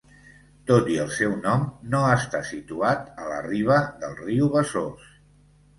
[0.69, 5.11] Tot i el seu nom, no està situat a la riba del riu Besòs.